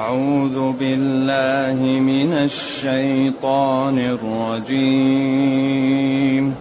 أعوذ 0.00 0.72
بالله 0.72 2.00
من 2.00 2.32
الشيطان 2.32 4.18
الرجيم. 4.68 6.54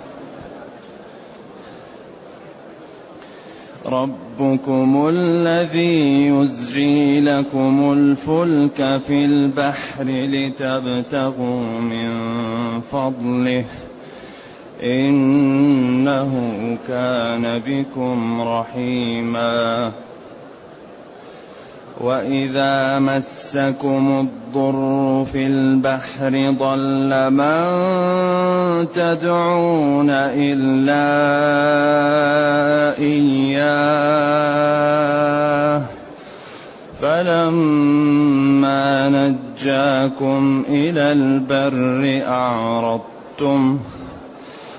ربكم 3.86 5.10
الذي 5.14 6.28
يزري 6.28 7.22
لكم 7.22 7.94
الفلك 7.94 9.02
في 9.08 9.26
البحر 9.26 10.04
لتبتغوا 10.04 11.80
من 11.80 12.12
فضله. 12.82 13.66
إنه 14.84 16.34
كان 16.88 17.62
بكم 17.68 18.42
رحيماً. 18.42 19.92
واذا 22.00 23.00
مسكم 23.00 24.28
الضر 24.28 25.26
في 25.32 25.48
البحر 25.48 26.56
ضل 26.60 27.34
من 27.34 27.68
تدعون 28.94 30.10
الا 30.10 31.10
اياه 33.00 34.50
فلما 37.02 39.10
نجاكم 39.10 40.64
إلى 40.70 41.12
البر 41.12 42.22
اعرضتم 42.28 43.80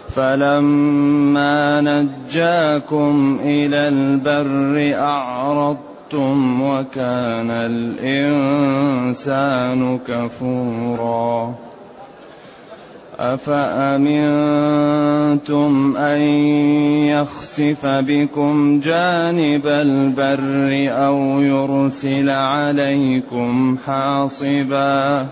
فلما 0.09 1.81
نجاكم 1.81 3.39
إلى 3.45 3.89
البر 3.89 4.95
اعرضتم 4.99 5.90
أَشْرَكْتُمْ 6.11 6.63
وَكَانَ 6.63 7.51
الْإِنسَانُ 7.51 9.19
كَفُورًا 10.07 11.55
أَفَأَمِنْتُمْ 13.19 14.13
أَنْ 15.97 16.21
يَخْسِفَ 17.15 17.87
بِكُمْ 17.87 18.81
جَانِبَ 18.81 19.67
الْبَرِّ 19.67 20.71
أَوْ 21.07 21.41
يُرْسِلَ 21.41 22.31
عَلَيْكُمْ 22.31 23.79
حَاصِبًا 23.87 25.27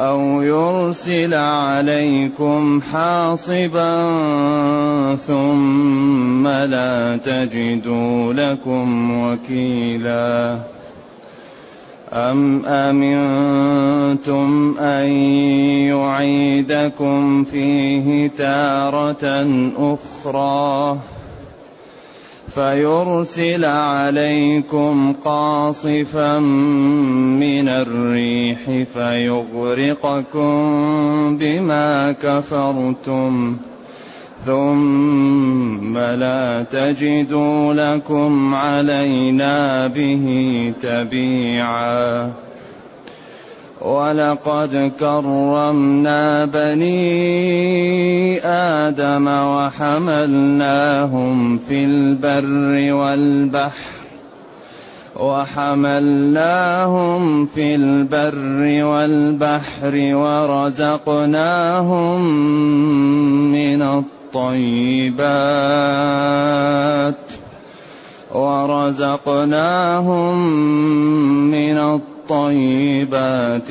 أو 0.00 0.42
يرسل 0.42 1.34
عليكم 1.34 2.80
حاصبا 2.92 4.06
ثم 5.16 6.48
لا 6.48 7.20
تجدوا 7.24 8.32
لكم 8.32 9.10
وكيلا. 9.22 10.58
أم 12.12 12.66
أمنتم 12.66 14.74
أن 14.78 15.10
يعيدكم 15.92 17.44
فيه 17.44 18.28
تارة 18.28 19.46
أخرى؟ 19.76 20.98
فيرسل 22.54 23.64
عليكم 23.64 25.12
قاصفا 25.24 26.38
من 26.38 27.68
الريح 27.68 28.84
فيغرقكم 28.94 30.56
بما 31.36 32.12
كفرتم 32.12 33.56
ثم 34.46 35.98
لا 35.98 36.66
تجدوا 36.70 37.74
لكم 37.74 38.54
علينا 38.54 39.86
به 39.86 40.26
تبيعا 40.82 42.32
ولقد 43.80 44.92
كرمنا 45.00 46.44
بني 46.44 47.00
آدم 48.46 49.26
وحملناهم 49.28 50.88
في 51.58 51.84
البر 51.84 52.92
والبحر 52.94 54.00
وحملناهم 55.16 56.66
في 57.46 57.74
البر 57.74 58.84
والبحر 58.84 59.94
ورزقناهم 60.14 61.40
من 63.52 63.82
الطيبات 63.82 65.20
ورزقناهم 68.34 69.70
من 71.50 71.78
الطيبات 71.78 72.19
الطيبات 72.30 73.70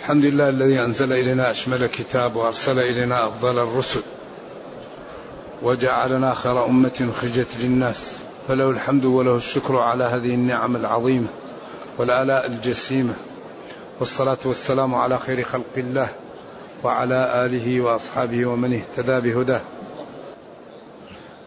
الحمد 0.00 0.24
لله 0.24 0.48
الذي 0.48 0.80
أنزل 0.80 1.12
إلينا 1.12 1.50
أشمل 1.50 1.86
كتاب 1.86 2.36
وأرسل 2.36 2.78
إلينا 2.78 3.26
أفضل 3.28 3.58
الرسل 3.58 4.02
وجعلنا 5.62 6.34
خير 6.34 6.66
أمة 6.66 7.08
خرجت 7.20 7.48
للناس. 7.60 8.18
فله 8.48 8.70
الحمد 8.70 9.04
وله 9.04 9.36
الشكر 9.36 9.76
على 9.76 10.04
هذه 10.04 10.34
النعم 10.34 10.76
العظيمة. 10.76 11.41
والآلاء 11.98 12.46
الجسيمة 12.46 13.14
والصلاة 14.00 14.38
والسلام 14.44 14.94
على 14.94 15.18
خير 15.18 15.42
خلق 15.42 15.76
الله 15.76 16.08
وعلى 16.84 17.46
آله 17.46 17.80
وأصحابه 17.80 18.46
ومن 18.46 18.74
اهتدى 18.74 19.20
بهداه. 19.20 19.60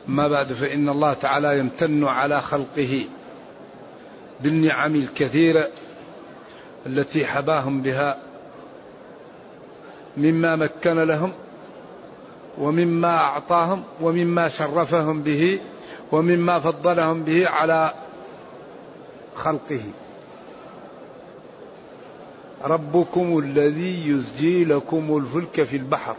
ما 0.07 0.27
بعد 0.27 0.53
فإن 0.53 0.89
الله 0.89 1.13
تعالى 1.13 1.59
يمتن 1.59 2.03
على 2.03 2.41
خلقه 2.41 3.05
بالنعم 4.41 4.95
الكثيرة 4.95 5.69
التي 6.85 7.25
حباهم 7.25 7.81
بها 7.81 8.17
مما 10.17 10.55
مكن 10.55 10.99
لهم 10.99 11.31
ومما 12.57 13.17
أعطاهم 13.17 13.83
ومما 14.01 14.49
شرفهم 14.49 15.21
به 15.21 15.59
ومما 16.11 16.59
فضلهم 16.59 17.23
به 17.23 17.49
على 17.49 17.93
خلقه. 19.35 19.81
ربكم 22.65 23.39
الذي 23.39 24.07
يزجي 24.09 24.65
لكم 24.65 25.17
الفلك 25.17 25.63
في 25.63 25.75
البحر 25.77 26.15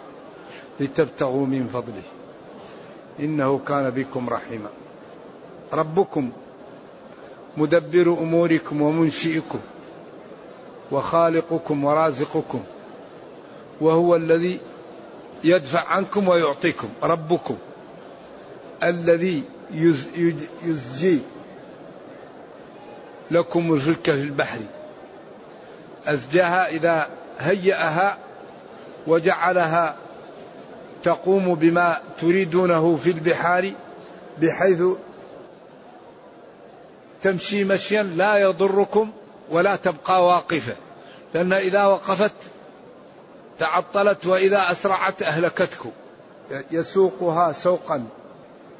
لتبتغوا 0.80 1.46
من 1.46 1.68
فضله. 1.68 2.02
إنه 3.20 3.58
كان 3.58 3.90
بكم 3.90 4.28
رحيما. 4.28 4.68
ربكم 5.72 6.30
مدبر 7.56 8.12
أموركم 8.12 8.82
ومنشئكم 8.82 9.58
وخالقكم 10.92 11.84
ورازقكم 11.84 12.60
وهو 13.80 14.16
الذي 14.16 14.58
يدفع 15.44 15.84
عنكم 15.88 16.28
ويعطيكم. 16.28 16.88
ربكم 17.02 17.56
الذي 18.82 19.42
يزجي 20.64 21.20
لكم 23.30 23.74
الفلك 23.74 24.10
في 24.10 24.22
البحر. 24.22 24.58
أزجاها 26.06 26.68
إذا 26.68 27.08
هيأها 27.38 28.18
وجعلها 29.06 29.96
تقوم 31.02 31.54
بما 31.54 31.96
تريدونه 32.20 32.96
في 32.96 33.10
البحار 33.10 33.72
بحيث 34.42 34.82
تمشي 37.22 37.64
مشيا 37.64 38.02
لا 38.02 38.36
يضركم 38.36 39.10
ولا 39.50 39.76
تبقى 39.76 40.26
واقفة. 40.26 40.76
لأن 41.34 41.52
إذا 41.52 41.84
وقفت 41.84 42.32
تعطلت 43.58 44.26
وإذا 44.26 44.70
أسرعت 44.70 45.22
أهلكتكم. 45.22 45.90
يسوقها 46.70 47.52
سوقا 47.52 48.04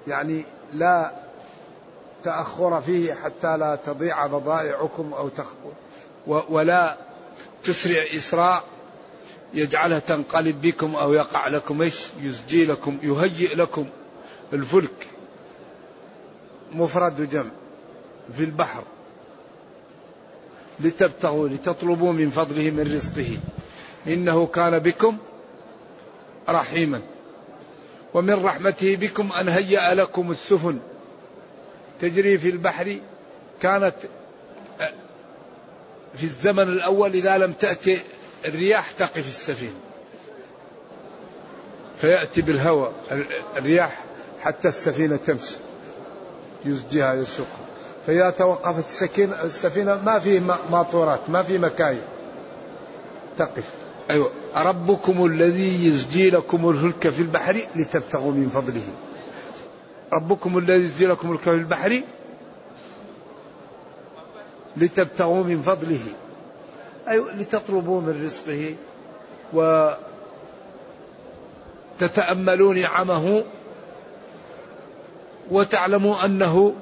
يعني 0.09 0.45
لا 0.73 1.12
تأخر 2.25 2.81
فيه 2.81 3.15
حتى 3.15 3.56
لا 3.56 3.79
تضيع 3.87 4.27
بضائعكم 4.27 5.12
أو 5.12 5.29
تخ... 5.29 5.47
ولا 6.27 6.97
تسرع 7.65 8.05
إسراء 8.17 8.65
يجعلها 9.55 9.99
تنقلب 9.99 10.61
بكم 10.61 10.94
أو 10.94 11.12
يقع 11.12 11.49
لكم 11.49 11.83
إيش؟ 11.83 12.00
يزجي 12.21 12.67
لكم 12.67 12.99
يهيئ 13.03 13.55
لكم. 13.55 13.87
الفلك 14.53 15.09
مفرد 16.73 17.31
جمع 17.31 17.50
في 18.37 18.44
البحر. 18.44 18.85
لتبتغوا 20.81 21.49
لتطلبوا 21.49 22.12
من 22.12 22.31
فضله 22.31 22.71
من 22.71 22.93
رزقه. 22.94 23.38
إنه 24.06 24.47
كان 24.47 24.79
بكم 24.79 25.19
رحيما. 26.49 27.00
ومن 28.15 28.44
رحمته 28.44 28.97
بكم 28.97 29.33
أن 29.33 29.49
هيأ 29.49 29.94
لكم 29.94 30.31
السفن. 30.31 30.79
تجري 32.00 32.38
في 32.38 32.49
البحر 32.49 32.99
كانت 33.62 33.94
في 36.14 36.25
الزمن 36.25 36.62
الأول 36.62 37.12
إذا 37.12 37.38
لم 37.38 37.53
تأتي 37.53 38.00
الرياح 38.44 38.91
تقف 38.91 39.29
السفينة. 39.29 39.75
فيأتي 41.97 42.43
بالهواء 42.43 42.93
الرياح 43.56 44.05
حتى 44.41 44.69
السفينة 44.69 45.17
تمشي. 45.17 45.56
يزجيها 46.64 47.14
يسوقها 47.14 47.67
فإذا 48.06 48.31
توقفت 48.31 48.87
السكينة 48.87 49.43
السفينة 49.43 50.03
ما 50.06 50.19
في 50.19 50.41
ماطورات 50.70 51.31
ما 51.31 51.43
في 51.43 51.58
مكاين 51.58 52.03
تقف. 53.38 53.70
أيوة. 54.11 54.31
ربكم 54.56 55.26
الذي 55.26 55.87
يزجي 55.87 56.31
لكم 56.31 56.69
الفلك 56.69 57.09
في 57.09 57.23
البحر 57.23 57.69
لتبتغوا 57.76 58.32
من 58.32 58.49
فضله. 58.49 58.82
ربكم 60.12 60.59
الذي 60.59 60.85
يزجي 60.85 61.06
لكم 61.06 61.32
الفلك 61.32 61.44
في 61.44 61.50
البحر 61.50 62.02
لتبتغوا 64.76 65.44
من 65.44 65.62
فضله. 65.62 66.00
أيوة 67.08 67.32
لتطلبوا 67.32 68.00
من 68.00 68.25
رزقه. 68.25 68.75
وتتأملوا 72.00 72.75
نعمه. 72.75 73.44
وتعلموا 75.50 76.25
أنه 76.25 76.75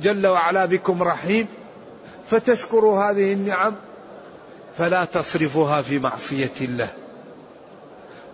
جل 0.00 0.26
وعلا 0.26 0.64
بكم 0.64 1.02
رحيم. 1.02 1.46
فتشكروا 2.26 3.02
هذه 3.02 3.32
النعم. 3.32 3.74
فلا 4.78 5.04
تصرفوها 5.04 5.82
في 5.82 5.98
معصية 5.98 6.52
الله. 6.60 6.88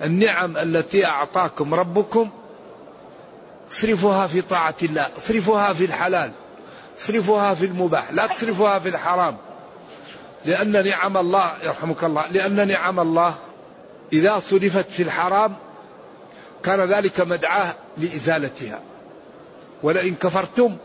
النعم 0.02 0.56
التي 0.56 1.06
أعطاكم 1.06 1.74
ربكم 1.74 2.30
اصرفوها 3.70 4.26
في 4.26 4.40
طاعة 4.40 4.74
الله 4.82 5.06
اصرفوها 5.16 5.72
في 5.72 5.84
الحلال. 5.84 6.30
اصرفوها 7.00 7.54
في 7.54 7.66
المباح 7.66 8.12
لا 8.12 8.26
تصرفوها 8.26 8.78
في 8.78 8.88
الحرام. 8.88 9.36
لأن 10.44 10.84
نعم 10.84 11.16
الله 11.16 11.52
يرحمك 11.62 12.04
الله 12.04 12.26
لأن 12.26 12.68
نعم 12.68 13.00
الله 13.00 13.34
إذا 14.12 14.38
صرفت 14.38 14.90
في 14.90 15.02
الحرام 15.02 15.56
كان 16.62 16.80
ذلك 16.80 17.20
مدعاة 17.20 17.74
لإزالتها. 17.98 18.80
ولئن 19.82 20.14
كفرتم 20.14 20.76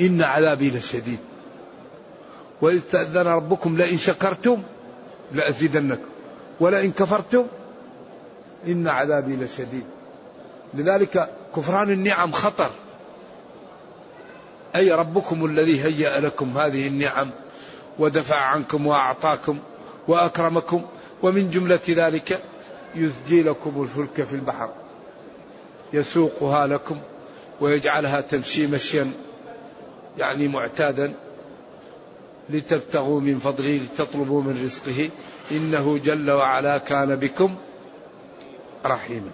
إن 0.00 0.22
عذابي 0.22 0.70
لشديد. 0.70 1.18
وإذ 2.62 2.80
تأذن 2.92 3.26
ربكم 3.26 3.76
لئن 3.76 3.98
شكرتم 3.98 4.62
لأزيدنكم. 5.32 6.08
ولئن 6.60 6.92
كفرتم 6.92 7.46
إن 8.66 8.88
عذابي 8.88 9.36
لشديد. 9.36 9.84
لذلك 10.74 11.30
كفران 11.56 11.90
النعم 11.90 12.32
خطر. 12.32 12.70
أي 14.76 14.92
ربكم 14.92 15.44
الذي 15.44 15.84
هيأ 15.84 16.20
لكم 16.20 16.58
هذه 16.58 16.86
النعم 16.88 17.30
ودفع 17.98 18.36
عنكم 18.36 18.86
وأعطاكم 18.86 19.58
وأكرمكم 20.08 20.86
ومن 21.22 21.50
جملة 21.50 21.80
ذلك 21.88 22.40
يزجي 22.94 23.42
لكم 23.42 23.82
الفلك 23.82 24.22
في 24.26 24.32
البحر 24.36 24.70
يسوقها 25.92 26.66
لكم 26.66 26.98
ويجعلها 27.60 28.20
تمشي 28.20 28.66
مشيا 28.66 29.10
يعني 30.18 30.48
معتادا 30.48 31.14
لتبتغوا 32.50 33.20
من 33.20 33.38
فضله 33.38 33.76
لتطلبوا 33.76 34.42
من 34.42 34.62
رزقه 34.64 35.10
إنه 35.50 35.98
جل 35.98 36.30
وعلا 36.30 36.78
كان 36.78 37.16
بكم 37.16 37.54
رحيما 38.86 39.30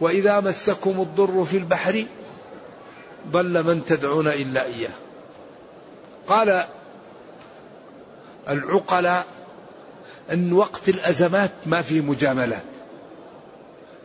وإذا 0.00 0.40
مسكم 0.40 1.00
الضر 1.00 1.44
في 1.44 1.56
البحر 1.56 2.04
ضل 3.30 3.62
من 3.62 3.84
تدعون 3.84 4.28
إلا 4.28 4.64
إياه. 4.64 4.90
قال 6.26 6.64
العقلاء 8.48 9.26
إن 10.32 10.52
وقت 10.52 10.88
الأزمات 10.88 11.50
ما 11.66 11.82
في 11.82 12.00
مجاملات. 12.00 12.62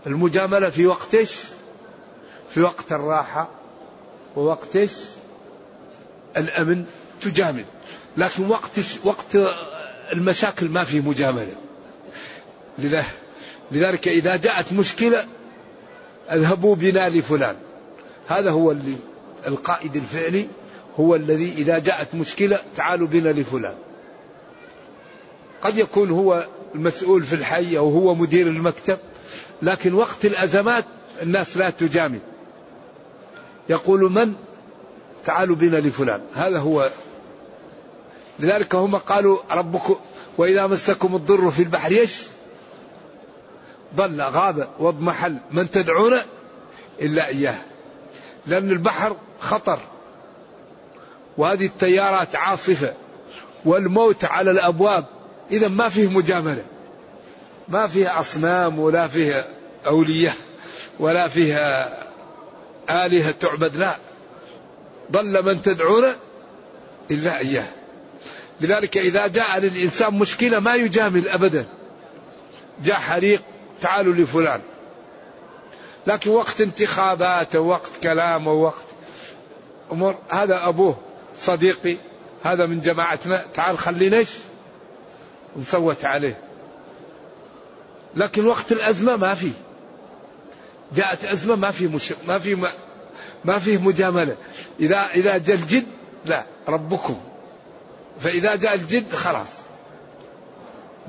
المجاملة 0.07 0.69
في 0.69 0.88
وقت 0.88 1.15
إيش؟ 1.15 1.35
في 2.50 2.62
وقت 2.62 2.91
الراحة 2.91 3.50
ووقت 4.35 4.75
إيش؟ 4.75 4.91
الأمن 6.38 6.85
تجامل. 7.21 7.65
لكن 8.17 8.50
وقت 8.50 8.79
وقت 9.03 9.38
المشاكل 10.13 10.69
ما 10.69 10.83
في 10.83 11.00
مجاملة. 11.00 11.56
لذلك 13.71 14.07
إذا 14.07 14.35
جاءت 14.35 14.74
مشكلة 14.74 15.25
أذهبوا 16.31 16.75
بنا 16.75 17.09
لفلان. 17.09 17.56
هذا 18.27 18.51
هو 18.51 18.71
اللي 18.71 18.95
القائد 19.47 19.95
الفعلي 19.95 20.47
هو 20.99 21.15
الذي 21.15 21.53
إذا 21.57 21.79
جاءت 21.79 22.15
مشكلة 22.15 22.59
تعالوا 22.75 23.07
بنا 23.07 23.29
لفلان. 23.29 23.75
قد 25.61 25.77
يكون 25.77 26.09
هو 26.09 26.47
المسؤول 26.75 27.23
في 27.23 27.35
الحي 27.35 27.77
أو 27.77 27.89
هو 27.89 28.15
مدير 28.15 28.47
المكتب 28.47 28.97
لكن 29.61 29.93
وقت 29.93 30.25
الأزمات 30.25 30.85
الناس 31.21 31.57
لا 31.57 31.69
تجامل. 31.69 32.19
يقول 33.69 34.11
من؟ 34.11 34.33
تعالوا 35.25 35.55
بنا 35.55 35.77
لفلان. 35.77 36.21
هذا 36.35 36.59
هو. 36.59 36.91
لذلك 38.39 38.75
هم 38.75 38.95
قالوا 38.95 39.39
ربكم 39.51 39.95
وإذا 40.38 40.67
مسكم 40.67 41.15
الضر 41.15 41.51
في 41.51 41.63
البحر 41.63 41.91
يش؟ 41.91 42.27
ضل 43.95 44.21
غاب 44.21 44.67
واضمحل 44.79 45.38
من 45.51 45.71
تدعون؟ 45.71 46.19
إلا 47.01 47.27
إياه. 47.27 47.70
لأن 48.47 48.71
البحر 48.71 49.15
خطر. 49.39 49.79
وهذه 51.38 51.65
التيارات 51.65 52.35
عاصفة. 52.35 52.93
والموت 53.65 54.25
على 54.25 54.51
الأبواب. 54.51 55.05
إذا 55.51 55.67
ما 55.67 55.89
فيه 55.89 56.09
مجاملة. 56.09 56.63
ما 57.67 57.88
فيه 57.88 58.19
أصنام 58.19 58.79
ولا 58.79 59.07
فيه 59.07 59.47
أولياء 59.85 60.35
ولا 60.99 61.27
فيه 61.27 61.55
آلهة 62.89 63.31
تعبد. 63.31 63.75
لا. 63.75 63.97
ضل 65.11 65.45
من 65.45 65.61
تدعون 65.61 66.15
إلا 67.11 67.39
إياه. 67.39 67.67
لذلك 68.61 68.97
إذا 68.97 69.27
جاء 69.27 69.59
للإنسان 69.59 70.13
مشكلة 70.13 70.59
ما 70.59 70.75
يجامل 70.75 71.29
أبدا. 71.29 71.65
جاء 72.83 72.95
حريق 72.95 73.41
تعالوا 73.81 74.13
لفلان. 74.13 74.61
لكن 76.07 76.31
وقت 76.31 76.62
انتخابات 76.62 77.56
ووقت 77.56 77.92
كلام 78.03 78.48
ووقت 78.48 78.86
أمور. 79.92 80.18
هذا 80.30 80.68
أبوه 80.68 80.98
صديقي 81.36 81.98
هذا 82.44 82.65
من 82.65 82.80
جماعتنا. 82.80 83.45
تعال 83.53 83.77
خلينا 83.77 84.17
إيش 84.17 84.29
نصوت 85.58 86.05
عليه. 86.05 86.38
لكن 88.15 88.46
وقت 88.46 88.72
الأزمة 88.72 89.15
ما 89.15 89.34
في. 89.34 89.51
جاءت 90.96 91.25
أزمة 91.25 91.55
ما 91.55 91.72
في 91.72 91.88
مش... 91.88 92.13
ما 92.27 92.39
في 92.39 92.55
ما, 92.55 92.70
ما 93.46 93.60
فيه 93.60 93.77
مجاملة. 93.77 94.36
إذا 94.79 94.98
إذا 95.13 95.38
جاء 95.38 95.55
الجد 95.55 95.88
لا 96.25 96.46
ربكم. 96.67 97.22
فإذا 98.20 98.55
جاء 98.55 98.75
الجد 98.75 99.15
خلاص. 99.15 99.50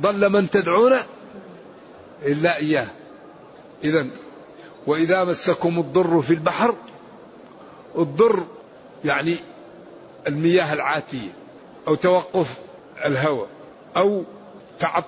ضل 0.00 0.28
من 0.28 0.50
تدعون 0.50 0.92
إلا 2.22 2.56
إياه. 2.56 2.86
إذا 3.84 4.06
وإذا 4.86 5.24
مسكم 5.24 5.78
الضر 5.78 6.22
في 6.22 6.34
البحر 6.34 6.74
الضر 7.98 8.42
يعني 9.04 9.36
المياه 10.26 10.72
العاتية 10.72 11.32
أو 11.88 11.94
توقف 11.94 12.58
الهواء 13.04 13.48
أو 13.96 14.24
تعط 14.78 15.04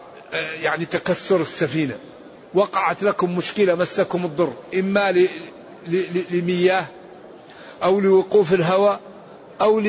يعني 0.63 0.85
تكسر 0.85 1.41
السفينة. 1.41 1.99
وقعت 2.55 3.03
لكم 3.03 3.37
مشكلة 3.37 3.75
مسكم 3.75 4.25
الضر. 4.25 4.53
إما 4.75 5.29
لمياه 6.31 6.87
أو 7.83 8.01
لوقوف 8.01 8.55
الهواء 8.55 9.01
أو 9.61 9.83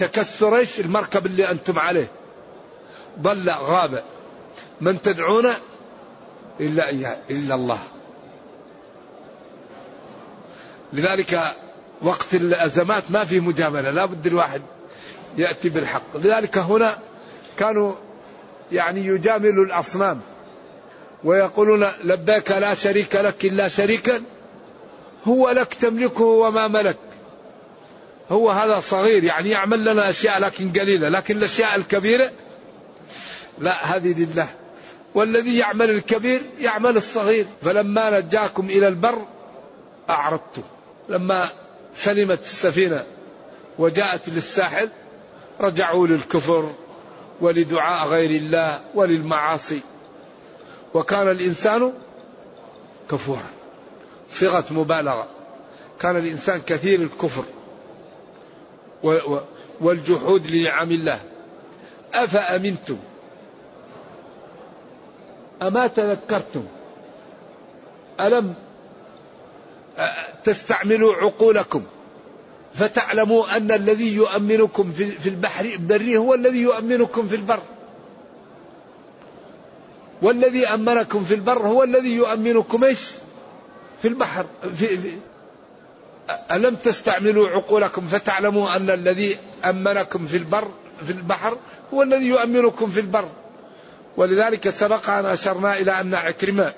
لتكسر 0.00 0.66
المركب 0.78 1.26
اللي 1.26 1.50
أنتم 1.50 1.78
عليه. 1.78 2.08
ضل 3.18 3.50
غاب. 3.50 4.04
من 4.80 5.02
تدعون 5.02 5.50
إلا 6.60 6.88
إياه 6.88 7.18
إلا 7.30 7.54
الله. 7.54 7.78
لذلك 10.92 11.56
وقت 12.02 12.34
الأزمات 12.34 13.10
ما 13.10 13.24
في 13.24 13.40
مجاملة 13.40 13.90
لا 13.90 14.06
بد 14.06 14.26
الواحد 14.26 14.62
يأتي 15.38 15.68
بالحق. 15.68 16.16
لذلك 16.16 16.58
هنا 16.58 16.98
كانوا 17.58 17.94
يعني 18.72 19.06
يجاملوا 19.06 19.64
الأصنام 19.64 20.20
ويقولون 21.24 21.86
لبيك 22.04 22.50
لا 22.50 22.74
شريك 22.74 23.16
لك 23.16 23.44
إلا 23.44 23.68
شريكا 23.68 24.22
هو 25.24 25.50
لك 25.50 25.74
تملكه 25.74 26.24
وما 26.24 26.68
ملك. 26.68 26.96
هو 28.30 28.50
هذا 28.50 28.80
صغير 28.80 29.24
يعني 29.24 29.50
يعمل 29.50 29.84
لنا 29.84 30.10
أشياء 30.10 30.40
لكن 30.40 30.72
قليلة 30.72 31.08
لكن 31.08 31.36
الأشياء 31.36 31.76
الكبيرة 31.76 32.30
لا 33.58 33.96
هذه 33.96 34.14
لله. 34.24 34.48
والذي 35.14 35.58
يعمل 35.58 35.90
الكبير 35.90 36.42
يعمل 36.58 36.96
الصغير. 36.96 37.46
فلما 37.62 38.20
نجاكم 38.20 38.66
إلى 38.66 38.88
البر 38.88 39.26
أعرضتم. 40.10 40.62
لما 41.08 41.48
سلمت 41.94 42.40
السفينة 42.40 43.04
وجاءت 43.78 44.28
للساحل 44.28 44.88
رجعوا 45.60 46.06
للكفر 46.06 46.72
ولدعاء 47.40 48.08
غير 48.08 48.30
الله 48.30 48.80
وللمعاصي. 48.94 49.80
وكان 50.94 51.28
الإنسان 51.28 51.92
كفورا 53.10 53.50
صيغة 54.28 54.64
مبالغة. 54.70 55.28
كان 56.00 56.16
الإنسان 56.16 56.60
كثير 56.60 57.02
الكفر 57.02 57.44
والجحود 59.80 60.46
لنعم 60.46 60.90
الله. 60.90 61.20
أفأمنتم؟ 62.14 62.98
أما 65.62 65.86
تذكرتم؟ 65.86 66.64
ألم 68.20 68.54
تستعملوا 70.44 71.14
عقولكم. 71.14 71.84
فتعلموا 72.74 73.56
أن 73.56 73.72
الذي 73.72 74.14
يؤمنكم 74.14 74.92
في 74.92 75.28
البحر 75.28 75.64
البري 75.64 76.16
هو 76.16 76.34
الذي 76.34 76.58
يؤمنكم 76.60 77.28
في 77.28 77.36
البر. 77.36 77.62
والذي 80.22 80.66
أمنكم 80.66 81.24
في 81.24 81.34
البر 81.34 81.66
هو 81.66 81.82
الذي 81.82 82.14
يؤمنكم 82.14 82.84
إيش؟ 82.84 83.10
في 84.02 84.08
البحر. 84.08 84.46
في, 84.76 84.98
في 84.98 85.12
ألم 86.50 86.74
تستعملوا 86.74 87.48
عقولكم 87.48 88.06
فتعلموا 88.06 88.76
أن 88.76 88.90
الذي 88.90 89.36
أمنكم 89.64 90.26
في 90.26 90.36
البر 90.36 90.68
في 91.06 91.10
البحر 91.10 91.58
هو 91.94 92.02
الذي 92.02 92.26
يؤمنكم 92.26 92.90
في 92.90 93.00
البر. 93.00 93.28
ولذلك 94.16 94.70
سبق 94.70 95.10
أن 95.10 95.26
أشرنا 95.26 95.78
إلى 95.78 96.00
أن 96.00 96.14
عكرمة 96.14 96.72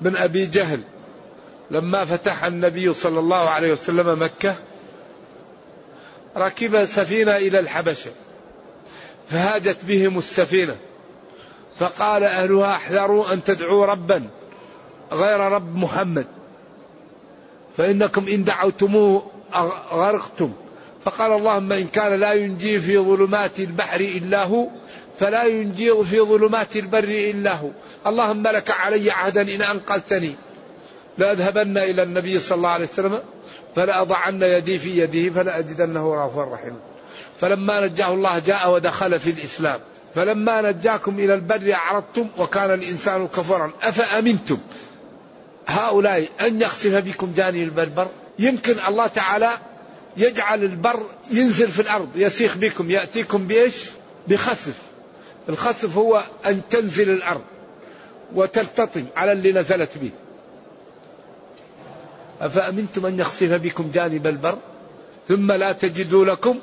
بن 0.00 0.16
أبي 0.16 0.46
جهل 0.46 0.80
لما 1.72 2.04
فتح 2.04 2.44
النبي 2.44 2.94
صلى 2.94 3.20
الله 3.20 3.50
عليه 3.50 3.72
وسلم 3.72 4.22
مكة 4.22 4.54
ركب 6.36 6.84
سفينة 6.84 7.36
إلى 7.36 7.58
الحبشة 7.58 8.10
فهاجت 9.28 9.76
بهم 9.84 10.18
السفينة 10.18 10.76
فقال 11.76 12.24
أهلها 12.24 12.76
احذروا 12.76 13.32
أن 13.32 13.44
تدعوا 13.44 13.86
ربا 13.86 14.28
غير 15.12 15.40
رب 15.40 15.76
محمد 15.76 16.26
فإنكم 17.76 18.28
إن 18.28 18.44
دعوتموه 18.44 19.30
غرقتم 19.92 20.52
فقال 21.04 21.32
اللهم 21.32 21.72
إن 21.72 21.86
كان 21.86 22.20
لا 22.20 22.32
ينجي 22.32 22.80
في 22.80 22.98
ظلمات 22.98 23.60
البحر 23.60 24.00
إلا 24.00 24.44
هو 24.44 24.68
فلا 25.18 25.44
ينجي 25.44 26.04
في 26.04 26.20
ظلمات 26.20 26.76
البر 26.76 27.04
إلا 27.04 27.54
هو 27.54 27.68
اللهم 28.06 28.42
لك 28.42 28.70
علي 28.70 29.10
عهدا 29.10 29.54
إن 29.54 29.62
أنقذتني. 29.62 30.36
لأذهبن 31.18 31.78
إلى 31.78 32.02
النبي 32.02 32.38
صلى 32.38 32.56
الله 32.56 32.68
عليه 32.68 32.84
وسلم 32.84 33.20
فلأضعن 33.76 34.42
يدي 34.42 34.78
في 34.78 34.98
يده 34.98 35.34
فلأجدنه 35.34 36.14
غفورا 36.24 36.54
رحيما 36.54 36.76
فلما 37.40 37.86
نجاه 37.86 38.14
الله 38.14 38.38
جاء 38.38 38.70
ودخل 38.74 39.20
في 39.20 39.30
الإسلام. 39.30 39.80
فلما 40.14 40.62
نجاكم 40.62 41.18
إلى 41.18 41.34
البر 41.34 41.72
أعرضتم 41.74 42.28
وكان 42.38 42.74
الإنسان 42.74 43.28
كفرا. 43.28 43.72
أفأمنتم 43.82 44.58
هؤلاء 45.66 46.28
أن 46.40 46.62
يخسف 46.62 46.94
بكم 46.94 47.32
جانب 47.36 47.78
البر 47.78 48.08
يمكن 48.38 48.76
الله 48.88 49.06
تعالى 49.06 49.50
يجعل 50.16 50.64
البر 50.64 51.02
ينزل 51.30 51.68
في 51.68 51.82
الأرض 51.82 52.08
يسيخ 52.16 52.56
بكم 52.56 52.90
يأتيكم 52.90 53.46
بإيش؟ 53.46 53.74
بخسف. 54.28 54.74
الخسف 55.48 55.96
هو 55.96 56.22
أن 56.46 56.60
تنزل 56.70 57.10
الأرض 57.10 57.42
وتلتطم 58.34 59.04
على 59.16 59.32
اللي 59.32 59.52
نزلت 59.52 59.98
به. 59.98 60.10
أفأمنتم 62.42 63.06
أن 63.06 63.18
يخسف 63.18 63.52
بكم 63.52 63.90
جانب 63.90 64.26
البر 64.26 64.58
ثم 65.28 65.52
لا 65.52 65.72
تجدوا 65.72 66.24
لكم 66.24 66.58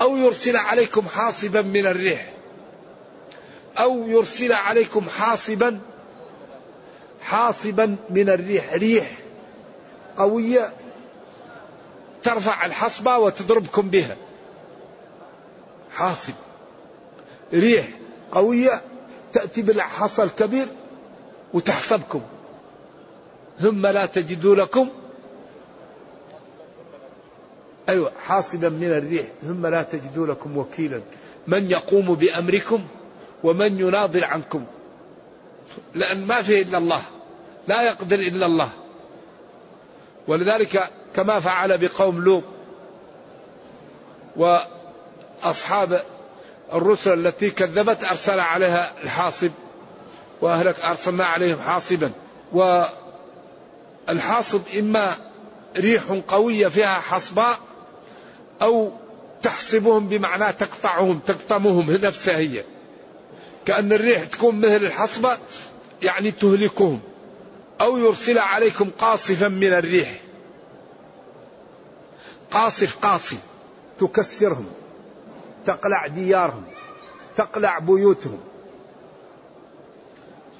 أو 0.00 0.16
يرسل 0.16 0.56
عليكم 0.56 1.02
حاصبا 1.08 1.62
من 1.62 1.86
الريح 1.86 2.32
أو 3.78 4.08
يرسل 4.08 4.52
عليكم 4.52 5.08
حاصبا 5.08 5.80
حاصبا 7.22 7.96
من 8.10 8.28
الريح 8.28 8.74
ريح 8.74 9.18
قوية 10.16 10.72
ترفع 12.22 12.66
الحصبة 12.66 13.18
وتضربكم 13.18 13.90
بها 13.90 14.16
حاصب 15.94 16.34
ريح 17.54 17.88
قوية 18.32 18.80
تأتي 19.32 19.62
بالحصى 19.62 20.22
الكبير 20.22 20.66
وتحصبكم 21.54 22.22
ثم 23.60 23.86
لا 23.86 24.06
تجدوا 24.06 24.54
لكم 24.54 24.88
أيوة 27.88 28.12
حاصبا 28.24 28.68
من 28.68 28.90
الريح 28.90 29.26
ثم 29.42 29.66
لا 29.66 29.82
تجدوا 29.82 30.26
لكم 30.26 30.58
وكيلا. 30.58 31.00
من 31.46 31.70
يقوم 31.70 32.14
بأمركم 32.14 32.84
ومن 33.44 33.80
يناضل 33.80 34.24
عنكم. 34.24 34.64
لأن 35.94 36.26
ما 36.26 36.42
فيه 36.42 36.62
إلا 36.62 36.78
الله 36.78 37.02
لا 37.68 37.82
يقدر 37.82 38.18
إلا 38.18 38.46
الله. 38.46 38.70
ولذلك 40.28 40.90
كما 41.16 41.40
فعل 41.40 41.78
بقوم 41.78 42.24
لوط 42.24 42.44
وأصحاب 44.36 46.02
الرسل 46.72 47.26
التي 47.26 47.50
كذبت 47.50 48.04
أرسل 48.04 48.40
عليها 48.40 48.92
الحاصب 49.04 49.50
وأهلك 50.40 50.80
أرسلنا 50.80 51.24
عليهم 51.24 51.60
حاصبا. 51.60 52.10
والحاصب 54.08 54.62
إما 54.78 55.16
ريح 55.76 56.02
قوية 56.28 56.68
فيها 56.68 56.94
حصباء 56.94 57.58
أو 58.62 58.92
تحصبهم 59.42 60.08
بمعنى 60.08 60.52
تقطعهم 60.52 61.18
تقطمهم 61.18 61.90
نفسها 61.90 62.36
هي. 62.36 62.64
كأن 63.66 63.92
الريح 63.92 64.24
تكون 64.24 64.58
مثل 64.58 64.84
الحصبة 64.84 65.38
يعني 66.02 66.30
تهلكهم. 66.30 67.00
أو 67.80 67.98
يرسل 67.98 68.38
عليكم 68.38 68.90
قاصفا 68.98 69.48
من 69.48 69.72
الريح. 69.72 70.20
قاصف 72.50 72.96
قاصي 72.96 73.38
تكسرهم 74.00 74.66
تقلع 75.64 76.06
ديارهم 76.06 76.64
تقلع 77.36 77.78
بيوتهم. 77.78 78.40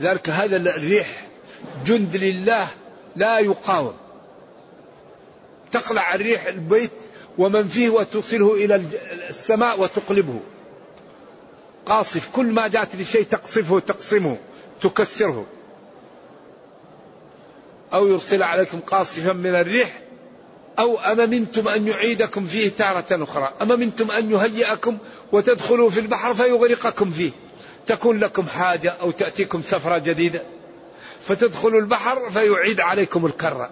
ذلك 0.01 0.31
هذا 0.31 0.57
الريح 0.57 1.27
جند 1.87 2.17
لله 2.17 2.69
لا 3.17 3.39
يقاوم. 3.39 3.95
تقلع 5.73 6.15
الريح 6.15 6.47
البيت 6.47 6.91
ومن 7.39 7.69
فيه 7.69 7.89
وتصله 7.89 8.55
إلى 8.55 8.83
السماء 9.29 9.81
وتقلبه. 9.81 10.41
قاصف 11.87 12.31
كل 12.37 12.47
ما 12.47 12.69
جاءت 12.69 12.97
لشيء 12.97 13.23
تقصفه 13.23 13.81
تقسمه 13.81 14.37
تكسره. 14.83 15.47
أو 17.93 18.07
يرسل 18.07 18.43
عليكم 18.43 18.81
قاصفا 18.81 19.33
من 19.33 19.55
الريح 19.55 20.01
أو 20.79 20.99
أمنتم 20.99 21.69
أن 21.69 21.89
يعيدكم 21.89 22.47
فيه 22.47 22.69
تارة 22.69 23.25
أخرى؟ 23.25 23.53
أمنتم 23.63 24.11
أن 24.11 24.31
يهيئكم 24.31 24.99
وتدخلوا 25.33 25.91
في 25.91 26.01
البحر 26.01 26.35
فيغرقكم 26.35 27.11
فيه؟ 27.11 27.31
تكون 27.87 28.19
لكم 28.19 28.47
حاجة 28.47 28.91
أو 28.91 29.11
تأتيكم 29.11 29.63
سفرة 29.63 29.99
جديدة؟ 29.99 30.43
فتدخلوا 31.27 31.81
البحر 31.81 32.31
فيعيد 32.31 32.81
عليكم 32.81 33.27
الكرة. 33.27 33.71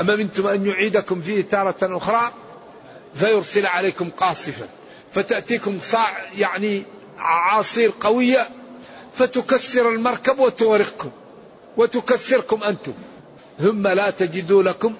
أمنتم 0.00 0.46
أن 0.46 0.66
يعيدكم 0.66 1.20
فيه 1.20 1.42
تارة 1.42 1.96
أخرى 1.96 2.32
فيرسل 3.14 3.66
عليكم 3.66 4.10
قاصفا. 4.10 4.68
فتأتيكم 5.12 5.78
صاع 5.82 6.08
يعني 6.38 6.82
عاصير 7.18 7.92
قوية 8.00 8.48
فتكسر 9.12 9.90
المركب 9.90 10.38
وتغرقكم 10.38 11.10
وتكسركم 11.76 12.62
أنتم. 12.62 12.92
ثم 13.58 13.88
لا 13.88 14.10
تجدوا 14.10 14.62
لكم 14.62 14.94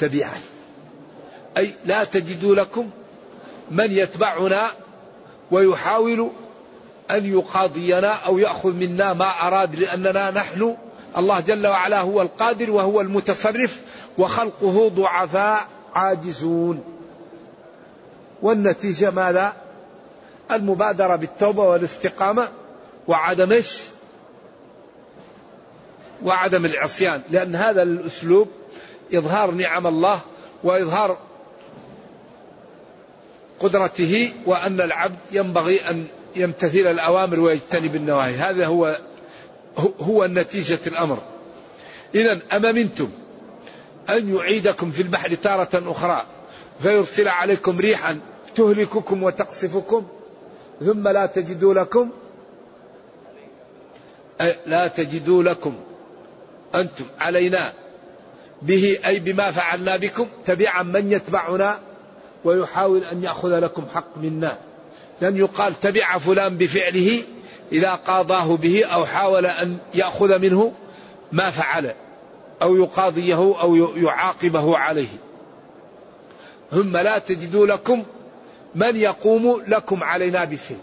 تبعا. 0.00 0.40
أي 1.56 1.74
لا 1.84 2.04
تجدوا 2.04 2.54
لكم 2.54 2.90
من 3.70 3.92
يتبعنا 3.92 4.70
ويحاول 5.50 6.30
أن 7.16 7.32
يقاضينا 7.32 8.12
أو 8.12 8.38
يأخذ 8.38 8.72
منا 8.72 9.12
ما 9.12 9.24
أراد 9.24 9.76
لأننا 9.76 10.30
نحن 10.30 10.76
الله 11.16 11.40
جل 11.40 11.66
وعلا 11.66 12.00
هو 12.00 12.22
القادر 12.22 12.70
وهو 12.70 13.00
المتصرف 13.00 13.80
وخلقه 14.18 14.88
ضعفاء 14.88 15.60
عاجزون. 15.94 16.84
والنتيجة 18.42 19.10
ماذا 19.10 19.52
المبادرة 20.50 21.16
بالتوبة 21.16 21.62
والاستقامة 21.62 22.48
وعدم 23.08 23.62
وعدم 26.22 26.64
العصيان. 26.64 27.22
لأن 27.30 27.56
هذا 27.56 27.82
الأسلوب 27.82 28.48
إظهار 29.14 29.50
نعم 29.50 29.86
الله 29.86 30.20
وإظهار 30.64 31.16
قدرته 33.60 34.32
وأن 34.46 34.80
العبد 34.80 35.18
ينبغي 35.32 35.90
أن 35.90 36.06
يمتثل 36.36 36.78
الأوامر 36.78 37.40
ويجتنب 37.40 37.96
النواهي. 37.96 38.34
هذا 38.34 38.66
هو 38.66 38.98
هو 40.00 40.24
النتيجة 40.24 40.78
الأمر. 40.86 41.18
إذا 42.14 42.40
أما 42.52 42.72
منتم 42.72 43.10
أن 44.10 44.34
يعيدكم 44.34 44.90
في 44.90 45.02
البحر 45.02 45.34
تارة 45.34 45.90
أخرى 45.90 46.26
فيرسل 46.80 47.28
عليكم 47.28 47.78
ريحا 47.78 48.18
تهلككم 48.56 49.22
وتقصفكم 49.22 50.06
ثم 50.80 51.08
لا 51.08 51.26
تجدوا 51.26 51.74
لكم 51.74 52.10
لا 54.66 54.86
تجدوا 54.86 55.42
لكم. 55.42 55.74
أنتم 56.74 57.04
علينا 57.18 57.72
به 58.62 58.98
أي 59.06 59.18
بما 59.18 59.50
فعلنا 59.50 59.96
بكم 59.96 60.28
تبعا 60.46 60.82
من 60.82 61.12
يتبعنا 61.12 61.80
ويحاول 62.44 63.04
أن 63.04 63.22
يأخذ 63.22 63.58
لكم 63.58 63.86
حق 63.94 64.18
منا. 64.18 64.58
لن 65.20 65.36
يقال 65.36 65.80
تبع 65.80 66.18
فلان 66.18 66.56
بفعله 66.56 67.22
إذا 67.72 67.94
قاضاه 67.94 68.56
به 68.56 68.84
أو 68.84 69.06
حاول 69.06 69.46
أن 69.46 69.78
يأخذ 69.94 70.38
منه 70.38 70.72
ما 71.32 71.50
فعل 71.50 71.94
أو 72.62 72.76
يقاضيه 72.76 73.60
أو 73.60 73.76
يعاقبه 73.96 74.76
عليه. 74.76 75.08
ثم 76.70 76.96
لا 76.96 77.18
تجدوا 77.18 77.66
لكم 77.66 78.04
من 78.74 78.96
يقوم 78.96 79.62
لكم 79.66 80.04
علينا 80.04 80.44
بشيء. 80.44 80.80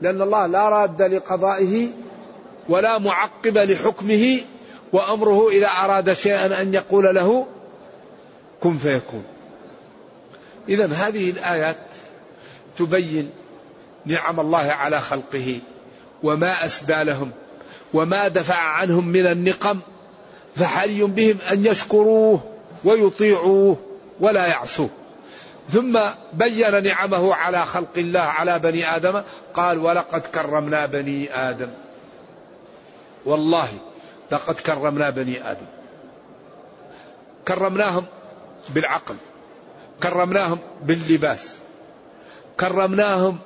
لأن 0.00 0.22
الله 0.22 0.46
لا 0.46 0.68
راد 0.68 1.02
لقضائه 1.02 1.88
ولا 2.68 2.98
معقب 2.98 3.58
لحكمه 3.58 4.40
وأمره 4.92 5.48
إذا 5.48 5.66
أراد 5.66 6.12
شيئا 6.12 6.62
أن 6.62 6.74
يقول 6.74 7.14
له 7.14 7.46
كن 8.60 8.76
فيكون. 8.76 9.24
إذا 10.68 10.86
هذه 10.86 11.30
الآيات 11.30 11.76
تبين 12.78 13.30
نعم 14.06 14.40
الله 14.40 14.72
على 14.72 15.00
خلقه 15.00 15.60
وما 16.22 16.64
أسدى 16.64 17.02
لهم 17.02 17.30
وما 17.94 18.28
دفع 18.28 18.56
عنهم 18.56 19.08
من 19.08 19.26
النقم 19.26 19.80
فحري 20.56 21.02
بهم 21.02 21.38
أن 21.52 21.66
يشكروه 21.66 22.40
ويطيعوه 22.84 23.76
ولا 24.20 24.46
يعصوه. 24.46 24.90
ثم 25.72 25.98
بين 26.32 26.82
نعمه 26.82 27.34
على 27.34 27.66
خلق 27.66 27.92
الله 27.96 28.20
على 28.20 28.58
بني 28.58 28.96
آدم 28.96 29.22
قال 29.54 29.78
ولقد 29.78 30.20
كرمنا 30.20 30.86
بني 30.86 31.36
آدم. 31.50 31.70
والله 33.24 33.68
لقد 34.30 34.54
كرمنا 34.54 35.10
بني 35.10 35.50
آدم. 35.50 35.66
كرمناهم 37.48 38.04
بالعقل 38.68 39.16
كرمناهم 40.02 40.58
باللباس 40.82 41.56
كرمناهم 42.60 43.38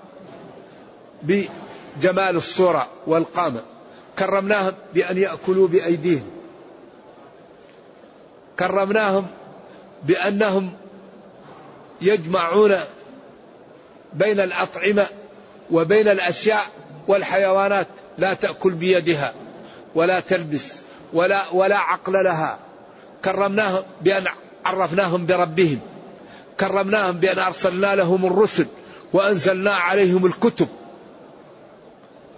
بجمال 1.27 2.37
الصورة 2.37 2.89
والقامة. 3.07 3.61
كرمناهم 4.19 4.73
بأن 4.95 5.19
يأكلوا 5.19 5.69
بأيديهم. 5.69 6.31
كرمناهم 8.59 9.27
بأنهم 10.03 10.73
يجمعون 12.01 12.77
بين 14.13 14.41
الأطعمة 14.41 15.07
وبين 15.71 16.09
الأشياء 16.09 16.63
والحيوانات. 17.09 17.87
لا 18.19 18.35
تأكل 18.35 18.73
بيدها 18.73 19.35
ولا 19.95 20.21
تلبس 20.21 20.75
ولا 21.13 21.51
ولا 21.53 21.79
عقل 21.79 22.25
لها. 22.25 22.59
كرمناهم 23.25 23.83
بأن 24.03 24.25
عرفناهم 24.65 25.27
بربهم. 25.27 25.81
كرمناهم 26.61 27.13
بأن 27.13 27.39
أرسلنا 27.39 27.95
لهم 27.95 28.27
الرسل 28.27 28.67
وأنزلنا 29.13 29.75
عليهم 29.75 30.27
الكتب. 30.27 30.69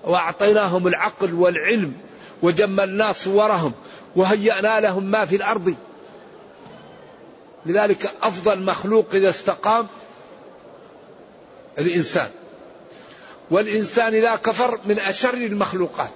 وأعطيناهم 0.09 0.87
العقل 0.87 1.35
والعلم 1.35 1.93
وجملنا 2.43 3.13
صورهم 3.13 3.73
وهيأنا 4.17 4.81
لهم 4.81 5.05
ما 5.05 5.25
في 5.25 5.37
الأرض. 5.37 5.75
لذلك 7.67 8.15
أفضل 8.23 8.63
مخلوق 8.63 9.07
إذا 9.15 9.29
استقام 9.29 9.87
الإنسان. 11.79 12.29
والإنسان 13.51 14.15
إذا 14.15 14.37
كفر 14.37 14.79
من 14.85 14.99
أشر 14.99 15.35
المخلوقات. 15.35 16.11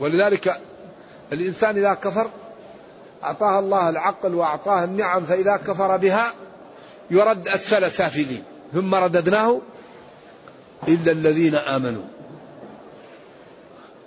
ولذلك 0.00 0.60
الإنسان 1.32 1.78
إذا 1.78 1.94
كفر 1.94 2.30
أعطاه 3.24 3.58
الله 3.58 3.88
العقل 3.88 4.34
وأعطاه 4.34 4.84
النعم 4.84 5.24
فإذا 5.24 5.56
كفر 5.56 5.96
بها 5.96 6.32
يرد 7.10 7.48
أسفل 7.48 7.90
سافلين 7.90 8.44
ثم 8.72 8.94
رددناه 8.94 9.60
إلا 10.88 11.12
الذين 11.12 11.54
آمنوا. 11.54 12.04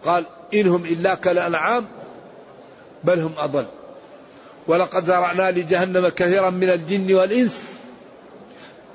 قال 0.04 0.26
إنهم 0.54 0.86
إلا 0.86 1.16
كالأنعام 1.16 1.86
بل 3.04 3.20
هم 3.20 3.34
أضل. 3.38 3.66
ولقد 4.68 5.04
ذرأنا 5.04 5.52
لجهنم 5.52 6.08
كثيرا 6.08 6.50
من 6.50 6.70
الجن 6.70 7.13
والإنس 7.13 7.63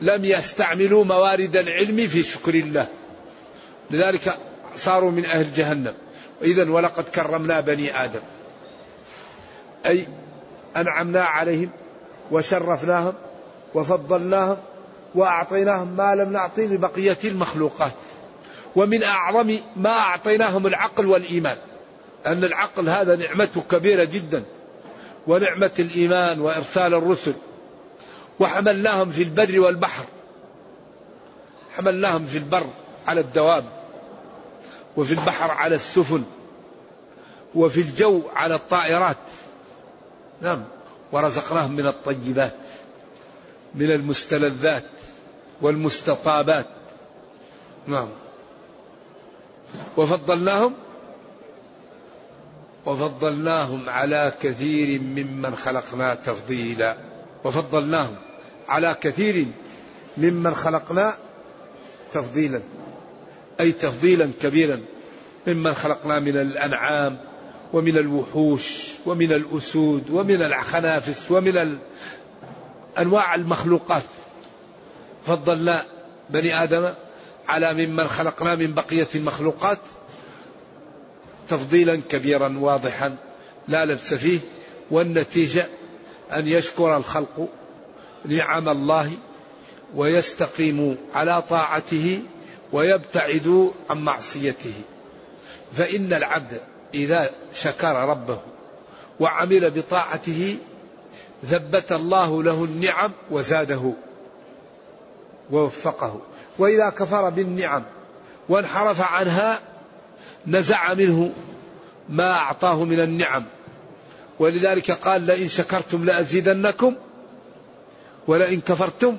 لم 0.01 0.25
يستعملوا 0.25 1.05
موارد 1.05 1.57
العلم 1.57 2.09
في 2.09 2.23
شكر 2.23 2.55
الله. 2.55 2.88
لذلك 3.90 4.38
صاروا 4.77 5.11
من 5.11 5.25
أهل 5.25 5.55
جهنم. 5.55 5.95
إذا 6.42 6.71
ولقد 6.71 7.05
كرمنا 7.05 7.61
بني 7.61 8.05
آدم. 8.05 8.21
أي 9.87 10.07
أنعمنا 10.77 11.25
عليهم 11.25 11.71
وشرفناهم 12.31 13.14
وفضلناهم 13.75 14.57
وأعطيناهم 15.14 15.96
ما 15.96 16.14
لم 16.14 16.33
نعطي 16.33 16.66
لبقية 16.66 17.18
المخلوقات. 17.25 17.92
ومن 18.77 19.03
أعظم 19.03 19.59
ما 19.77 19.90
أعطيناهم 19.90 20.66
العقل 20.66 21.07
والإيمان 21.07 21.57
أن 22.27 22.44
العقل 22.44 22.88
هذا 22.88 23.16
نعمته 23.16 23.62
كبيرة 23.70 24.05
جدا 24.05 24.44
ونعمة 25.27 25.70
الإيمان 25.79 26.40
وإرسال 26.40 26.94
الرسل 26.94 27.35
وحملناهم 28.40 29.11
في 29.11 29.22
البر 29.22 29.61
والبحر 29.61 30.05
حملناهم 31.77 32.27
في 32.27 32.38
البر 32.38 32.66
على 33.07 33.20
الدواب 33.20 33.64
وفي 34.96 35.12
البحر 35.12 35.51
على 35.51 35.75
السفن 35.75 36.25
وفي 37.55 37.81
الجو 37.81 38.22
على 38.37 38.55
الطائرات. 38.55 39.16
نعم 40.40 40.64
ورزقناهم 41.12 41.72
من 41.72 41.87
الطيبات 41.87 42.55
من 43.75 43.90
المستلذات. 43.90 44.85
والمستطابات 45.62 46.66
نعم. 47.87 48.09
وفضلناهم؟ 49.96 50.75
وفضلناهم 52.87 53.88
على 53.88 54.33
كثير 54.42 55.01
ممن 55.01 55.57
خلقنا 55.57 56.14
تفضيلا. 56.14 56.96
وفضلناهم 57.44 58.16
على 58.68 58.96
كثير 59.01 59.46
ممن 60.18 60.55
خلقنا 60.55 61.14
تفضيلا. 62.12 62.61
أي 63.61 63.72
تفضيلا 63.72 64.31
كبيرا. 64.42 64.81
ممن 65.46 65.75
خلقنا 65.75 66.18
من 66.18 66.37
الأنعام 66.37 67.18
ومن 67.72 67.98
الوحوش 67.98 68.88
ومن 69.07 69.33
الأسود 69.33 70.11
ومن 70.11 70.42
الخنافس 70.42 71.31
ومن 71.31 71.79
أنواع 72.98 73.35
المخلوقات. 73.35 74.03
فضلنا 75.26 75.85
بني 76.30 76.62
آدم 76.62 76.94
على 77.46 77.87
ممن 77.87 78.08
خلقنا 78.08 78.54
من 78.54 78.74
بقية 78.74 79.08
المخلوقات 79.14 79.78
تفضيلا 81.48 82.00
كبيرا 82.08 82.58
واضحا 82.58 83.16
لا 83.68 83.85
لبس 83.85 84.14
فيه 84.14 84.40
والنتيجة 84.90 85.66
أن 86.32 86.48
يشكر 86.48 86.96
الخلق 86.96 87.48
نعم 88.24 88.68
الله 88.68 89.11
ويستقيموا 89.94 90.94
على 91.14 91.42
طاعته 91.42 92.22
ويبتعدوا 92.72 93.70
عن 93.90 93.98
معصيته. 93.98 94.74
فإن 95.76 96.12
العبد 96.12 96.61
إذا 96.94 97.30
شكر 97.54 97.94
ربه 97.94 98.40
وعمل 99.20 99.70
بطاعته 99.70 100.56
ثبت 101.46 101.92
الله 101.92 102.42
له 102.42 102.64
النعم 102.64 103.12
وزاده. 103.30 103.92
ووفقه. 105.50 106.20
وإذا 106.59 106.90
كفر 106.90 107.31
بالنعم 107.31 107.83
وانحرف 108.48 109.00
عنها 109.00 109.61
نزع 110.46 110.94
منه 110.94 111.33
ما 112.09 112.33
أعطاه 112.33 112.85
من 112.85 113.00
النعم. 113.00 113.44
ولذلك 114.38 114.90
قال 114.90 115.22
لئن 115.22 115.48
شكرتم 115.48 116.05
لأزيدنكم 116.05 116.94
ولئن 118.26 118.61
كفرتم 118.61 119.16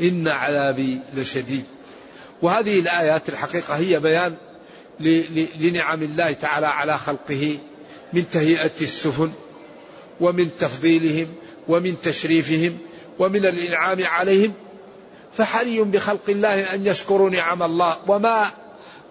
إن 0.00 0.28
عذابي 0.28 1.00
لشديد. 1.14 1.64
وهذه 2.42 2.80
الآيات 2.80 3.28
الحقيقة 3.28 3.76
هي 3.76 4.00
بيان 4.00 4.36
لنعم 5.60 6.02
الله 6.02 6.32
تعالى 6.32 6.66
على 6.66 6.98
خلقه 6.98 7.58
من 8.12 8.30
تهيئة 8.30 8.70
السفن 8.80 9.32
ومن 10.20 10.50
تفضيلهم 10.58 11.26
ومن 11.68 12.00
تشريفهم 12.00 12.78
ومن 13.18 13.46
الإنعام 13.46 14.04
عليهم 14.04 14.52
فحري 15.38 15.82
بخلق 15.82 16.20
الله 16.28 16.74
أن 16.74 16.86
يشكروا 16.86 17.30
نعم 17.30 17.62
الله. 17.62 17.96
وما 18.06 18.50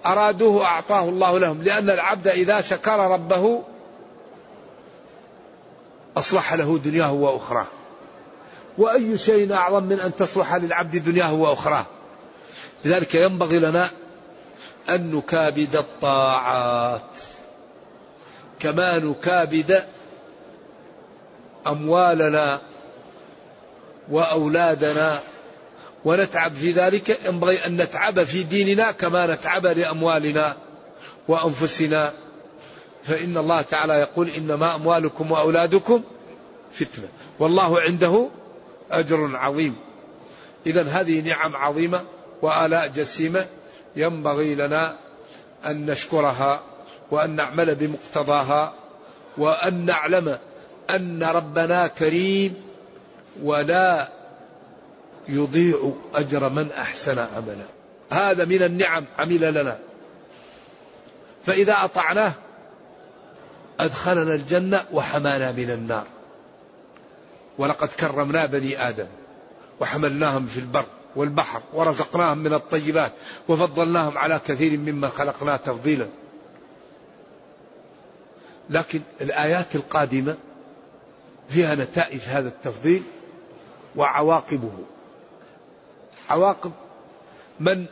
أرادوه 0.05 0.65
أعطاه 0.65 1.09
الله 1.09 1.39
لهم 1.39 1.63
لأن 1.63 1.89
العبد 1.89 2.27
إذا 2.27 2.61
شكر 2.61 2.99
ربه 2.99 3.63
أصلح 6.17 6.53
له 6.53 6.77
دنياه 6.77 7.13
وأخراه. 7.13 7.65
وأي 8.77 9.17
شيء 9.17 9.53
أعظم 9.53 9.83
من 9.83 9.99
أن 9.99 10.15
تصلح 10.15 10.55
للعبد 10.55 10.95
دنياه 10.97 11.33
وأخراه. 11.33 11.85
لذلك 12.85 13.15
ينبغي 13.15 13.59
لنا 13.59 13.89
أن 14.89 15.15
نكابد 15.15 15.75
الطاعات 15.75 17.01
كما 18.59 18.99
نكابد 18.99 19.83
أموالنا 21.67 22.61
وأولادنا 24.11 25.21
ونتعب 26.05 26.53
في 26.53 26.71
ذلك 26.71 27.19
ينبغي 27.25 27.65
أن 27.65 27.81
نتعب 27.81 28.23
في 28.23 28.43
ديننا 28.43 28.91
كما 28.91 29.33
نتعب 29.33 29.65
لأموالنا 29.65 30.57
وأنفسنا. 31.27 32.13
فإن 33.03 33.37
الله 33.37 33.61
تعالى 33.61 33.93
يقول 33.93 34.29
إنما 34.29 34.75
أموالكم 34.75 35.31
وأولادكم 35.31 36.03
فتنة. 36.73 37.07
والله 37.39 37.81
عنده 37.81 38.29
أجر 38.91 39.37
عظيم. 39.37 39.75
إذا 40.65 40.83
هذه 40.83 41.21
نعم 41.21 41.55
عظيمة 41.55 42.01
وآلاء 42.41 42.87
جسيمة 42.87 43.45
ينبغي 43.95 44.55
لنا 44.55 44.95
أن 45.65 45.85
نشكرها 45.85 46.61
وأن 47.11 47.35
نعمل 47.35 47.75
بمقتضاها 47.75 48.73
وأن 49.37 49.85
نعلم 49.85 50.37
أن 50.89 51.23
ربنا 51.23 51.87
كريم 51.87 52.53
ولا 53.43 54.07
يضيع 55.29 55.93
أجر 56.13 56.49
من 56.49 56.71
أحسن 56.71 57.19
عملا. 57.19 57.65
هذا 58.11 58.45
من 58.45 58.63
النعم 58.63 59.05
عمل 59.17 59.53
لنا. 59.53 59.79
فإذا 61.45 61.73
أطعناه 61.83 62.33
أدخلنا 63.79 64.35
الجنة 64.35 64.85
وحمانا 64.91 65.51
من 65.51 65.71
النار. 65.71 66.07
ولقد 67.57 67.87
كرمنا 67.87 68.45
بني 68.45 68.89
آدم 68.89 69.07
وحملناهم 69.79 70.45
في 70.45 70.59
البر 70.59 70.85
والبحر 71.15 71.61
ورزقناهم 71.73 72.37
من 72.37 72.53
الطيبات 72.53 73.11
وفضلناهم 73.47 74.17
على 74.17 74.41
كثير 74.47 74.79
ممن 74.79 75.09
خلقنا 75.09 75.57
تفضيلا. 75.57 76.07
لكن 78.69 79.01
الآيات 79.21 79.75
القادمة 79.75 80.35
فيها 81.49 81.75
نتائج 81.75 82.21
هذا 82.21 82.47
التفضيل 82.47 83.03
وعواقبه. 83.95 84.71
عواقب 86.29 86.71
من 87.59 87.85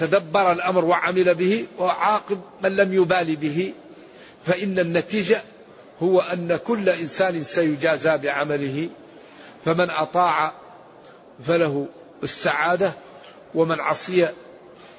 تدبر 0.00 0.52
الأمر 0.52 0.84
وعمل 0.84 1.34
به 1.34 1.66
وعاقب 1.78 2.40
من 2.62 2.76
لم 2.76 2.92
يبال 2.92 3.36
به 3.36 3.72
فإن 4.46 4.78
النتيجة 4.78 5.42
هو 6.02 6.20
أن 6.20 6.56
كل 6.56 6.88
إنسان 6.88 7.42
سيجازى 7.42 8.16
بعمله 8.16 8.88
فمن 9.64 9.90
أطاع 9.90 10.52
فله 11.46 11.86
السعادة 12.22 12.92
ومن 13.54 13.80
عصي 13.80 14.28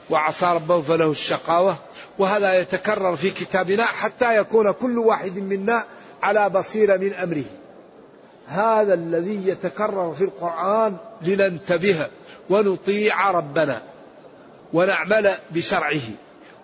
وعصى 0.09 0.45
ربه 0.45 0.81
فله 0.81 1.11
الشقاوة 1.11 1.75
وهذا 2.19 2.59
يتكرر 2.59 3.15
في 3.15 3.31
كتابنا 3.31 3.85
حتى 3.85 4.37
يكون 4.37 4.71
كل 4.71 4.97
واحد 4.97 5.37
منا 5.37 5.85
على 6.23 6.49
بصيرة 6.49 6.97
من 6.97 7.13
أمره. 7.13 7.43
هذا 8.47 8.93
الذي 8.93 9.47
يتكرر 9.47 10.13
في 10.13 10.23
القرآن 10.23 10.97
لننتبه 11.21 12.07
ونطيع 12.49 13.31
ربنا 13.31 13.81
ونعمل 14.73 15.35
بشرعه 15.51 16.01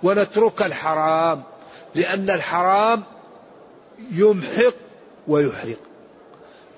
ونترك 0.03 0.61
الحرام 0.61 1.43
لأن 1.95 2.29
الحرام 2.29 3.03
يمحق 4.11 4.73
ويحرق. 5.27 5.77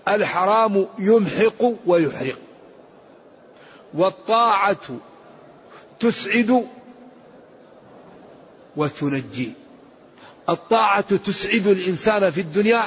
الحرام 0.08 0.88
يمحق 1.00 1.74
ويحرق. 1.86 2.38
والطاعة 3.94 5.00
تسعد 6.00 6.68
وتنجي. 8.76 9.54
الطاعة 10.50 11.16
تسعد 11.16 11.68
الإنسان 11.68 12.30
في 12.30 12.42
الدنيا 12.42 12.84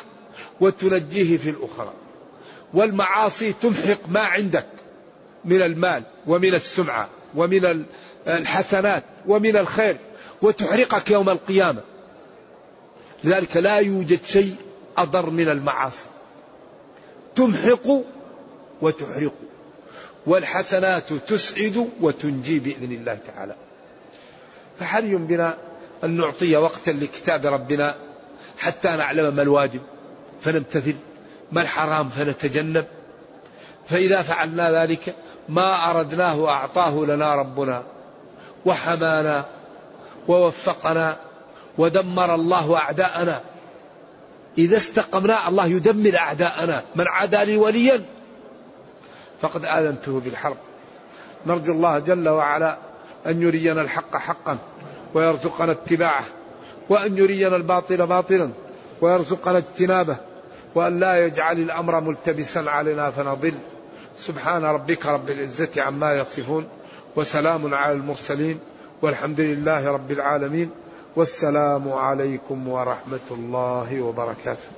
وتنجيه 0.61 1.37
في 1.39 1.51
الأخرى. 1.51 1.93
والمعاصي 2.75 3.53
تمحق 3.53 4.09
ما 4.09 4.21
عندك 4.21 4.67
من 5.45 5.63
المال 5.63 6.03
ومن 6.27 6.55
السمعة 6.55 7.09
ومن 7.35 7.85
الحسنات 8.27 9.05
ومن 9.27 9.57
الخير 9.57 9.97
وتحرقك 10.43 11.11
يوم 11.11 11.31
القيامة. 11.31 11.83
لذلك 13.25 13.57
لا 13.57 13.79
يوجد 13.79 14.25
شيء 14.25 14.55
أضر 14.97 15.31
من 15.31 15.49
المعاصي. 15.49 16.09
تمحق 17.37 18.03
وتحرق 18.81 19.35
والحسنات 20.27 21.13
تسعد 21.13 21.91
وتنجي 22.01 22.59
بإذن 22.59 22.93
الله 22.93 23.19
تعالى. 23.27 23.55
فحري 24.79 25.15
بنا 25.17 25.59
أن 26.05 26.11
نعطي 26.11 26.57
وقتا 26.57 26.91
لكتاب 26.91 27.47
ربنا 27.47 27.97
حتى 28.59 28.89
نعلم 28.89 29.37
ما 29.37 29.43
الواجب 29.43 29.81
فنمتثل. 30.41 30.95
ما 31.53 31.63
الحرام 31.63 32.09
فنتجنب؟ 32.09 32.87
فإذا 33.89 34.23
فعلنا 34.23 34.83
ذلك 34.83 35.15
ما 35.49 35.91
أردناه 35.91 36.49
أعطاه 36.49 37.05
لنا 37.05 37.35
ربنا 37.35 37.83
وحمانا 38.67 39.45
ووفقنا 40.29 41.17
ودمر 41.79 42.35
الله 42.35 42.77
أعداءنا. 42.77 43.41
إذا 44.59 44.77
استقمنا 44.77 45.49
الله 45.49 45.67
يدمر 45.67 46.17
أعداءنا. 46.17 46.83
من 46.97 47.05
عادى 47.09 47.45
لي 47.45 47.57
وليا 47.57 48.05
فقد 49.41 49.65
آذنته 49.65 50.21
بالحرب. 50.21 50.57
نرجو 51.47 51.73
الله 51.73 51.99
جل 51.99 52.29
وعلا 52.29 52.79
أن 53.27 53.43
يرينا 53.43 53.83
الحق 53.83 54.17
حقا 54.17 54.59
ويرزقنا 55.15 55.73
اتباعه 55.73 56.25
وأن 56.89 57.19
يرينا 57.19 57.57
الباطل 57.57 58.07
باطلا 58.07 58.51
ويرزقنا 59.01 59.59
اجتنابه. 59.59 60.17
وأن 60.77 61.01
لا 61.01 61.27
يجعل 61.27 61.59
الأمر 61.59 62.01
ملتبسا 62.01 62.59
علينا 62.59 63.11
فنضل. 63.11 63.55
سبحان 64.17 64.65
ربك 64.65 65.07
رب 65.07 65.31
العزة 65.31 65.83
عما 65.83 66.13
يصفون 66.15 66.69
وسلام 67.17 67.75
على 67.75 67.93
المرسلين 67.93 68.61
والحمد 69.03 69.41
لله 69.41 69.91
رب 69.91 70.11
العالمين 70.11 70.71
والسلام 71.17 71.93
عليكم 71.93 72.69
ورحمة 72.69 73.29
الله 73.31 74.03
وبركاته. 74.03 74.76